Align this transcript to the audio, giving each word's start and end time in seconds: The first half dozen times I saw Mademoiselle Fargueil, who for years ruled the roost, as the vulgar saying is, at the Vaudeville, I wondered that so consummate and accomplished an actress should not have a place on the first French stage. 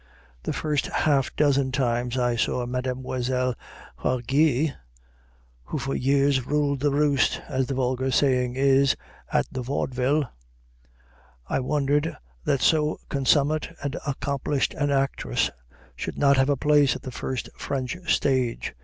The 0.41 0.51
first 0.51 0.87
half 0.87 1.29
dozen 1.35 1.71
times 1.71 2.17
I 2.17 2.35
saw 2.35 2.65
Mademoiselle 2.65 3.53
Fargueil, 4.01 4.71
who 5.65 5.77
for 5.77 5.93
years 5.93 6.43
ruled 6.43 6.79
the 6.79 6.89
roost, 6.89 7.39
as 7.47 7.67
the 7.67 7.75
vulgar 7.75 8.09
saying 8.09 8.55
is, 8.55 8.95
at 9.31 9.45
the 9.51 9.61
Vaudeville, 9.61 10.23
I 11.45 11.59
wondered 11.59 12.17
that 12.45 12.61
so 12.61 12.97
consummate 13.09 13.77
and 13.83 13.95
accomplished 14.07 14.73
an 14.73 14.89
actress 14.89 15.51
should 15.95 16.17
not 16.17 16.35
have 16.35 16.49
a 16.49 16.57
place 16.57 16.95
on 16.95 17.01
the 17.03 17.11
first 17.11 17.49
French 17.55 17.95
stage. 18.11 18.73